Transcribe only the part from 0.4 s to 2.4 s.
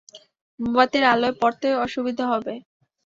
মোমবাতির আলোয় পড়তে অসুবিধা